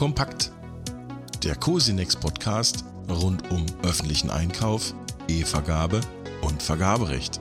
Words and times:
Kompakt. 0.00 0.50
Der 1.44 1.56
Cosinex 1.56 2.16
Podcast 2.16 2.86
rund 3.10 3.50
um 3.50 3.66
öffentlichen 3.82 4.30
Einkauf, 4.30 4.94
E-Vergabe 5.28 6.00
und 6.40 6.62
Vergaberecht. 6.62 7.38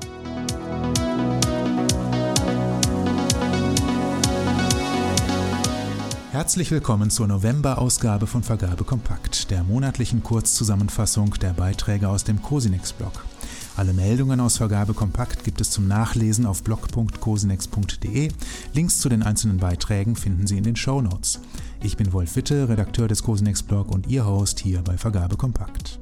Herzlich 6.34 6.70
willkommen 6.72 7.10
zur 7.10 7.28
November-Ausgabe 7.28 8.28
von 8.28 8.44
Vergabe 8.44 8.84
Kompakt, 8.84 9.52
der 9.52 9.64
monatlichen 9.64 10.22
Kurzzusammenfassung 10.22 11.36
der 11.36 11.54
Beiträge 11.54 12.10
aus 12.10 12.26
dem 12.26 12.42
Cosinex-Blog. 12.42 13.24
Alle 13.78 13.94
Meldungen 13.94 14.40
aus 14.40 14.58
Vergabe 14.58 14.94
Kompakt 14.94 15.44
gibt 15.44 15.62
es 15.62 15.70
zum 15.72 15.88
Nachlesen 15.88 16.46
auf 16.46 16.64
blog.cosinex.de. 16.64 18.30
Links 18.74 19.00
zu 19.00 19.10
den 19.10 19.24
einzelnen 19.24 19.58
Beiträgen 19.58 20.16
finden 20.16 20.48
Sie 20.48 20.58
in 20.58 20.64
den 20.64 20.76
Show 20.76 21.02
Notes. 21.02 21.40
Ich 21.82 21.96
bin 21.96 22.12
Wolf 22.12 22.36
Witte, 22.36 22.68
Redakteur 22.68 23.08
des 23.08 23.24
Cosinex 23.24 23.64
Blog 23.64 23.90
und 23.92 24.08
Ihr 24.08 24.26
Host 24.26 24.60
hier 24.60 24.82
bei 24.82 24.98
Vergabe 24.98 25.38
Kompakt. 25.38 26.00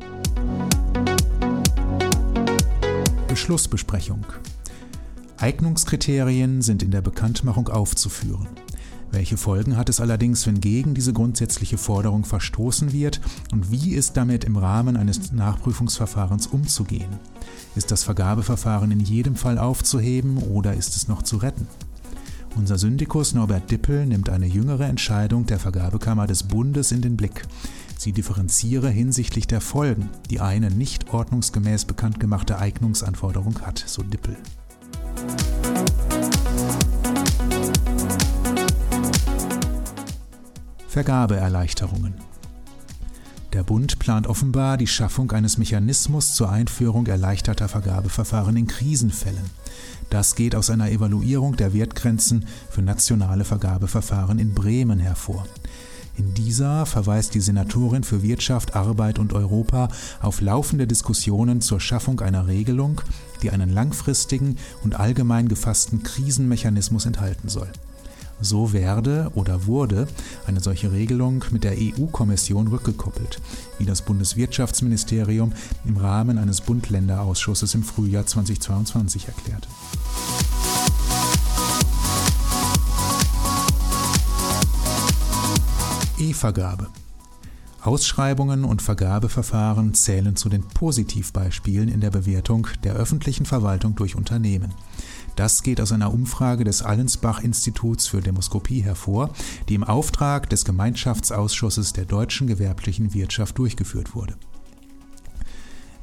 Beschlussbesprechung. 3.28 4.26
Eignungskriterien 5.38 6.64
sind 6.64 6.82
in 6.82 6.90
der 6.90 7.02
Bekanntmachung 7.02 7.68
aufzuführen. 7.68 8.48
Welche 9.12 9.38
Folgen 9.38 9.78
hat 9.78 9.90
es 9.90 10.02
allerdings, 10.02 10.46
wenn 10.48 10.60
gegen 10.60 10.94
diese 10.94 11.14
grundsätzliche 11.14 11.78
Forderung 11.78 12.26
verstoßen 12.26 12.92
wird 12.92 13.22
und 13.52 13.72
wie 13.72 13.94
ist 13.94 14.18
damit 14.18 14.44
im 14.44 14.58
Rahmen 14.58 14.98
eines 14.98 15.32
Nachprüfungsverfahrens 15.32 16.48
umzugehen? 16.48 17.10
Ist 17.76 17.92
das 17.92 18.04
Vergabeverfahren 18.04 18.92
in 18.92 19.00
jedem 19.00 19.36
Fall 19.36 19.58
aufzuheben 19.58 20.38
oder 20.38 20.74
ist 20.74 20.96
es 20.96 21.08
noch 21.08 21.24
zu 21.24 21.38
retten? 21.38 21.68
Unser 22.56 22.78
Syndikus 22.78 23.34
Norbert 23.34 23.70
Dippel 23.70 24.06
nimmt 24.08 24.30
eine 24.30 24.48
jüngere 24.48 24.86
Entscheidung 24.86 25.46
der 25.46 25.60
Vergabekammer 25.60 26.26
des 26.26 26.44
Bundes 26.44 26.92
in 26.92 27.02
den 27.02 27.16
Blick. 27.16 27.44
Sie 28.00 28.12
differenziere 28.12 28.90
hinsichtlich 28.90 29.48
der 29.48 29.62
Folgen, 29.62 30.10
die 30.30 30.40
eine 30.40 30.72
nicht 30.72 31.14
ordnungsgemäß 31.14 31.86
bekannt 31.86 32.20
gemachte 32.20 32.58
Eignungsanforderung 32.58 33.62
hat, 33.62 33.84
so 33.86 34.02
Dippel. 34.02 34.38
Vergabeerleichterungen. 40.98 42.16
Der 43.54 43.62
Bund 43.62 44.00
plant 44.00 44.26
offenbar 44.26 44.78
die 44.78 44.88
Schaffung 44.88 45.32
eines 45.32 45.60
Mechanismus 45.60 46.34
zur 46.34 46.50
Einführung 46.50 47.06
erleichterter 47.06 47.68
Vergabeverfahren 47.68 48.58
in 48.58 48.66
Krisenfällen. 48.66 49.44
Das 50.10 50.34
geht 50.34 50.56
aus 50.56 50.72
einer 50.72 50.90
Evaluierung 50.90 51.56
der 51.56 51.76
Wertgrenzen 51.76 52.48
für 52.72 52.82
nationale 52.82 53.46
Vergabeverfahren 53.46 54.40
in 54.40 54.56
Bremen 54.56 54.98
hervor. 54.98 55.46
In 56.18 56.34
dieser 56.34 56.88
verweist 56.88 57.36
die 57.36 57.42
Senatorin 57.42 58.04
für 58.04 58.24
Wirtschaft, 58.24 58.76
Arbeit 58.76 59.20
und 59.20 59.34
Europa 59.34 59.90
auf 60.20 60.42
laufende 60.42 60.88
Diskussionen 60.88 61.62
zur 61.62 61.80
Schaffung 61.80 62.22
einer 62.22 62.48
Regelung, 62.48 63.02
die 63.44 63.52
einen 63.52 63.70
langfristigen 63.70 64.58
und 64.84 65.00
allgemein 65.00 65.48
gefassten 65.48 66.02
Krisenmechanismus 66.02 67.06
enthalten 67.06 67.50
soll. 67.50 67.72
So 68.40 68.72
werde 68.72 69.32
oder 69.34 69.66
wurde 69.66 70.08
eine 70.46 70.60
solche 70.60 70.92
Regelung 70.92 71.44
mit 71.52 71.64
der 71.64 71.76
EU-Kommission 71.78 72.68
rückgekoppelt, 72.68 73.42
wie 73.80 73.86
das 73.86 74.04
Bundeswirtschaftsministerium 74.04 75.54
im 75.86 75.98
Rahmen 75.98 76.38
eines 76.38 76.62
Bund-Länder-Ausschusses 76.62 77.74
im 77.74 77.84
Frühjahr 77.84 78.26
2022 78.26 79.28
erklärte. 79.28 79.68
E-Vergabe. 86.20 86.88
Ausschreibungen 87.82 88.64
und 88.64 88.82
Vergabeverfahren 88.82 89.94
zählen 89.94 90.36
zu 90.36 90.50
den 90.50 90.64
Positivbeispielen 90.64 91.90
in 91.90 92.02
der 92.02 92.10
Bewertung 92.10 92.68
der 92.84 92.96
öffentlichen 92.96 93.46
Verwaltung 93.46 93.96
durch 93.96 94.16
Unternehmen. 94.16 94.74
Das 95.36 95.62
geht 95.62 95.80
aus 95.80 95.92
einer 95.92 96.12
Umfrage 96.12 96.64
des 96.64 96.82
Allensbach-Instituts 96.82 98.08
für 98.08 98.22
Demoskopie 98.22 98.82
hervor, 98.82 99.30
die 99.70 99.76
im 99.76 99.84
Auftrag 99.84 100.50
des 100.50 100.66
Gemeinschaftsausschusses 100.66 101.94
der 101.94 102.06
deutschen 102.06 102.48
gewerblichen 102.48 103.14
Wirtschaft 103.14 103.58
durchgeführt 103.58 104.16
wurde. 104.16 104.36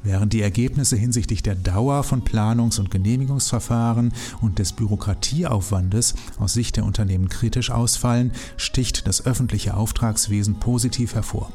Während 0.05 0.33
die 0.33 0.41
Ergebnisse 0.41 0.95
hinsichtlich 0.95 1.41
der 1.41 1.55
Dauer 1.55 2.03
von 2.03 2.23
Planungs- 2.23 2.79
und 2.79 2.91
Genehmigungsverfahren 2.91 4.13
und 4.39 4.59
des 4.59 4.71
Bürokratieaufwandes 4.73 6.13
aus 6.37 6.53
Sicht 6.53 6.77
der 6.77 6.85
Unternehmen 6.85 7.27
kritisch 7.27 7.71
ausfallen, 7.71 8.31
sticht 8.55 9.07
das 9.07 9.25
öffentliche 9.25 9.75
Auftragswesen 9.75 10.59
positiv 10.59 11.15
hervor. 11.15 11.51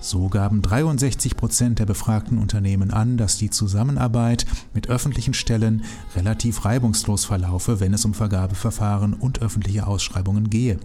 So 0.00 0.28
gaben 0.28 0.62
63 0.62 1.36
Prozent 1.36 1.78
der 1.80 1.86
befragten 1.86 2.38
Unternehmen 2.38 2.92
an, 2.92 3.16
dass 3.16 3.36
die 3.36 3.50
Zusammenarbeit 3.50 4.46
mit 4.72 4.88
öffentlichen 4.88 5.34
Stellen 5.34 5.84
relativ 6.14 6.64
reibungslos 6.64 7.24
verlaufe, 7.24 7.80
wenn 7.80 7.92
es 7.92 8.04
um 8.04 8.14
Vergabeverfahren 8.14 9.14
und 9.14 9.42
öffentliche 9.42 9.86
Ausschreibungen 9.86 10.50
gehe. 10.50 10.78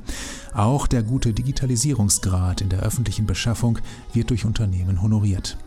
Auch 0.53 0.88
der 0.88 1.03
gute 1.03 1.34
Digitalisierungsgrad 1.34 2.62
in 2.62 2.69
der 2.69 2.81
öffentlichen 2.81 3.25
Beschaffung 3.25 3.79
wird 4.13 4.29
durch 4.31 4.46
Unternehmen 4.46 5.01
honoriert. 5.01 5.57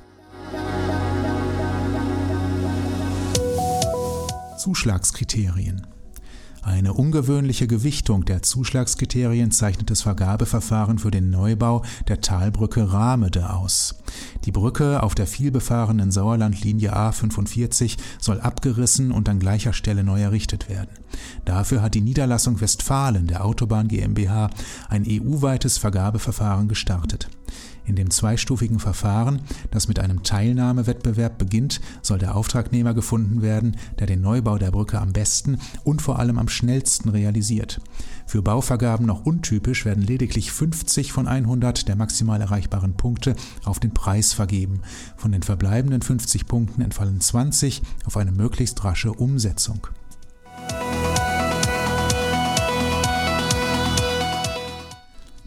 Zuschlagskriterien 4.58 5.86
eine 6.66 6.94
ungewöhnliche 6.94 7.68
Gewichtung 7.68 8.24
der 8.24 8.42
Zuschlagskriterien 8.42 9.52
zeichnet 9.52 9.88
das 9.88 10.02
Vergabeverfahren 10.02 10.98
für 10.98 11.12
den 11.12 11.30
Neubau 11.30 11.84
der 12.08 12.20
Talbrücke 12.20 12.92
Ramede 12.92 13.50
aus. 13.50 13.94
Die 14.44 14.50
Brücke 14.50 15.04
auf 15.04 15.14
der 15.14 15.28
vielbefahrenen 15.28 16.10
Sauerlandlinie 16.10 16.92
A45 16.92 17.98
soll 18.18 18.40
abgerissen 18.40 19.12
und 19.12 19.28
an 19.28 19.38
gleicher 19.38 19.72
Stelle 19.72 20.02
neu 20.02 20.20
errichtet 20.20 20.68
werden. 20.68 20.90
Dafür 21.44 21.82
hat 21.82 21.94
die 21.94 22.00
Niederlassung 22.00 22.60
Westfalen 22.60 23.28
der 23.28 23.44
Autobahn 23.44 23.86
GmbH 23.86 24.50
ein 24.88 25.04
EU-weites 25.06 25.78
Vergabeverfahren 25.78 26.66
gestartet. 26.66 27.28
In 27.86 27.94
dem 27.94 28.10
zweistufigen 28.10 28.80
Verfahren, 28.80 29.42
das 29.70 29.86
mit 29.86 30.00
einem 30.00 30.24
Teilnahmewettbewerb 30.24 31.38
beginnt, 31.38 31.80
soll 32.02 32.18
der 32.18 32.34
Auftragnehmer 32.34 32.94
gefunden 32.94 33.42
werden, 33.42 33.76
der 34.00 34.08
den 34.08 34.20
Neubau 34.20 34.58
der 34.58 34.72
Brücke 34.72 35.00
am 35.00 35.12
besten 35.12 35.58
und 35.84 36.02
vor 36.02 36.18
allem 36.18 36.38
am 36.38 36.48
schnellsten 36.48 37.08
realisiert. 37.08 37.80
Für 38.26 38.42
Bauvergaben 38.42 39.06
noch 39.06 39.24
untypisch 39.24 39.84
werden 39.84 40.02
lediglich 40.02 40.50
50 40.50 41.12
von 41.12 41.28
100 41.28 41.86
der 41.86 41.94
maximal 41.94 42.40
erreichbaren 42.40 42.96
Punkte 42.96 43.36
auf 43.64 43.78
den 43.78 43.94
Preis 43.94 44.32
vergeben. 44.32 44.80
Von 45.16 45.30
den 45.30 45.44
verbleibenden 45.44 46.02
50 46.02 46.48
Punkten 46.48 46.82
entfallen 46.82 47.20
20 47.20 47.82
auf 48.04 48.16
eine 48.16 48.32
möglichst 48.32 48.82
rasche 48.82 49.12
Umsetzung. 49.12 49.86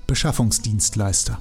Beschaffungsdienstleister 0.08 1.38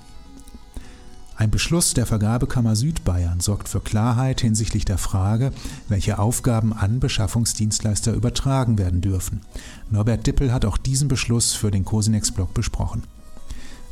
ein 1.38 1.52
Beschluss 1.52 1.94
der 1.94 2.04
Vergabekammer 2.04 2.74
Südbayern 2.74 3.38
sorgt 3.38 3.68
für 3.68 3.78
Klarheit 3.78 4.40
hinsichtlich 4.40 4.84
der 4.84 4.98
Frage, 4.98 5.52
welche 5.86 6.18
Aufgaben 6.18 6.72
an 6.72 6.98
Beschaffungsdienstleister 6.98 8.12
übertragen 8.12 8.76
werden 8.76 9.02
dürfen. 9.02 9.42
Norbert 9.88 10.26
Dippel 10.26 10.52
hat 10.52 10.64
auch 10.64 10.76
diesen 10.76 11.06
Beschluss 11.06 11.54
für 11.54 11.70
den 11.70 11.84
Cosinex-Blog 11.84 12.54
besprochen. 12.54 13.04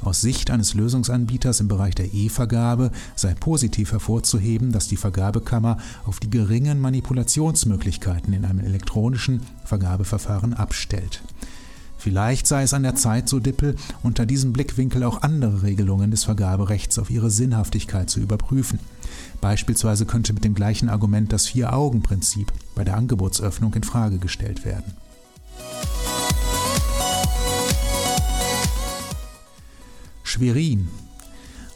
Aus 0.02 0.22
Sicht 0.22 0.50
eines 0.50 0.74
Lösungsanbieters 0.74 1.60
im 1.60 1.68
Bereich 1.68 1.94
der 1.94 2.12
E-Vergabe 2.12 2.90
sei 3.14 3.32
positiv 3.34 3.92
hervorzuheben, 3.92 4.72
dass 4.72 4.88
die 4.88 4.96
Vergabekammer 4.96 5.78
auf 6.04 6.18
die 6.18 6.30
geringen 6.30 6.80
Manipulationsmöglichkeiten 6.80 8.32
in 8.32 8.44
einem 8.44 8.58
elektronischen 8.58 9.40
Vergabeverfahren 9.64 10.52
abstellt. 10.52 11.22
Vielleicht 11.98 12.46
sei 12.46 12.62
es 12.62 12.74
an 12.74 12.82
der 12.82 12.94
Zeit, 12.94 13.28
so 13.28 13.40
Dippel, 13.40 13.74
unter 14.02 14.26
diesem 14.26 14.52
Blickwinkel 14.52 15.02
auch 15.02 15.22
andere 15.22 15.62
Regelungen 15.62 16.10
des 16.10 16.24
Vergaberechts 16.24 16.98
auf 16.98 17.10
ihre 17.10 17.30
Sinnhaftigkeit 17.30 18.10
zu 18.10 18.20
überprüfen. 18.20 18.78
Beispielsweise 19.40 20.06
könnte 20.06 20.32
mit 20.32 20.44
dem 20.44 20.54
gleichen 20.54 20.88
Argument 20.88 21.32
das 21.32 21.46
Vier-Augen-Prinzip 21.46 22.52
bei 22.74 22.84
der 22.84 22.96
Angebotsöffnung 22.96 23.74
in 23.74 23.82
Frage 23.82 24.18
gestellt 24.18 24.64
werden. 24.64 24.94
Schwerin. 30.22 30.88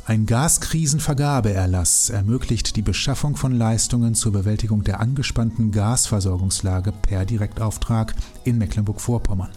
Ein 0.07 0.27
Gaskrisenvergabeerlass 0.27 2.11
ermöglicht 2.11 2.75
die 2.75 2.83
Beschaffung 2.83 3.37
von 3.37 3.53
Leistungen 3.53 4.15
zur 4.15 4.33
Bewältigung 4.33 4.83
der 4.83 5.01
angespannten 5.01 5.71
Gasversorgungslage 5.71 6.93
per 6.93 7.25
Direktauftrag 7.25 8.15
in 8.45 8.59
Mecklenburg-Vorpommern. 8.59 9.51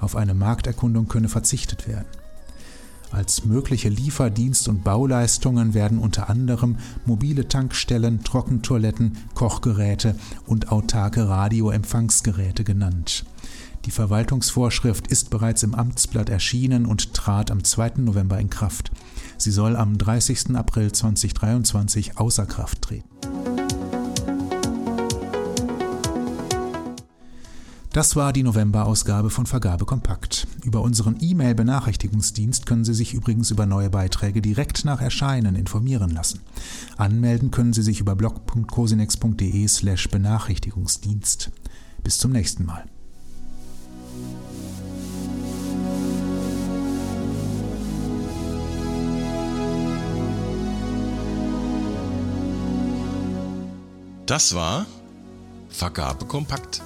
Auf 0.00 0.16
eine 0.16 0.34
Markterkundung 0.34 1.08
könne 1.08 1.28
verzichtet 1.28 1.88
werden. 1.88 2.06
Als 3.10 3.44
mögliche 3.46 3.88
Lieferdienst- 3.88 4.68
und 4.68 4.84
Bauleistungen 4.84 5.72
werden 5.72 5.98
unter 5.98 6.28
anderem 6.28 6.76
mobile 7.06 7.48
Tankstellen, 7.48 8.22
Trockentoiletten, 8.22 9.16
Kochgeräte 9.34 10.14
und 10.46 10.70
autarke 10.70 11.26
Radioempfangsgeräte 11.26 12.64
genannt. 12.64 13.24
Die 13.86 13.90
Verwaltungsvorschrift 13.90 15.06
ist 15.06 15.30
bereits 15.30 15.62
im 15.62 15.74
Amtsblatt 15.74 16.28
erschienen 16.28 16.84
und 16.84 17.14
trat 17.14 17.50
am 17.50 17.64
2. 17.64 17.92
November 17.98 18.38
in 18.38 18.50
Kraft. 18.50 18.90
Sie 19.38 19.52
soll 19.52 19.76
am 19.76 19.96
30. 19.96 20.56
April 20.56 20.92
2023 20.92 22.18
außer 22.18 22.44
Kraft 22.44 22.82
treten. 22.82 23.08
Das 27.98 28.14
war 28.14 28.32
die 28.32 28.44
November-Ausgabe 28.44 29.28
von 29.28 29.44
Vergabe 29.44 29.84
Kompakt. 29.84 30.46
Über 30.62 30.82
unseren 30.82 31.16
E-Mail-Benachrichtigungsdienst 31.20 32.64
können 32.64 32.84
Sie 32.84 32.94
sich 32.94 33.12
übrigens 33.12 33.50
über 33.50 33.66
neue 33.66 33.90
Beiträge 33.90 34.40
direkt 34.40 34.84
nach 34.84 35.00
Erscheinen 35.00 35.56
informieren 35.56 36.10
lassen. 36.10 36.38
Anmelden 36.96 37.50
können 37.50 37.72
Sie 37.72 37.82
sich 37.82 37.98
über 37.98 38.14
blog.cosinex.de/slash 38.14 40.10
Benachrichtigungsdienst. 40.10 41.50
Bis 42.04 42.18
zum 42.18 42.30
nächsten 42.30 42.66
Mal. 42.66 42.84
Das 54.26 54.54
war 54.54 54.86
Vergabe 55.68 56.26
Kompakt 56.26 56.80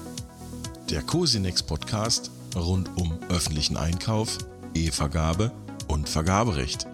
der 0.92 1.02
Cosinex 1.02 1.62
Podcast 1.62 2.30
rund 2.54 2.90
um 2.96 3.18
öffentlichen 3.30 3.78
Einkauf, 3.78 4.36
E-Vergabe 4.74 5.50
und 5.88 6.06
Vergaberecht. 6.06 6.86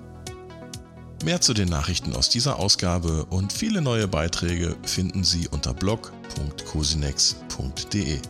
Mehr 1.24 1.40
zu 1.40 1.52
den 1.52 1.68
Nachrichten 1.68 2.14
aus 2.14 2.30
dieser 2.30 2.60
Ausgabe 2.60 3.24
und 3.24 3.52
viele 3.52 3.82
neue 3.82 4.06
Beiträge 4.06 4.76
finden 4.84 5.24
Sie 5.24 5.48
unter 5.48 5.74
blog.cosinex.de. 5.74 8.20